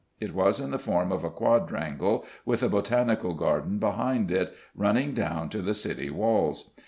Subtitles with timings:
[0.19, 5.13] It was in the form of a quadrangle, with a botanical garden behind it, running
[5.13, 6.71] down to the City walls.